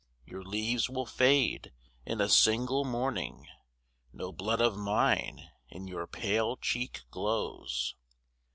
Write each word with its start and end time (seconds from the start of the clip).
Your 0.25 0.41
leaves 0.43 0.89
will 0.89 1.05
fade 1.05 1.73
in 2.07 2.21
a 2.21 2.27
single 2.27 2.83
morning; 2.83 3.45
No 4.11 4.31
blood 4.31 4.59
of 4.59 4.75
mine 4.75 5.51
in 5.69 5.87
your 5.87 6.07
pale 6.07 6.57
cheek 6.57 7.01
glows. 7.11 7.93